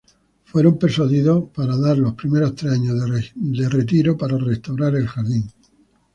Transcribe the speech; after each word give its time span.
Fueron 0.45 0.79
persuadidos 0.79 1.43
para 1.53 1.77
dar 1.77 1.99
los 1.99 2.15
primeros 2.15 2.55
tres 2.55 2.73
años 2.73 2.95
de 3.45 3.69
retiro 3.69 4.17
para 4.17 4.35
restaurar 4.39 4.95
el 4.95 5.07
jardín. 5.07 5.47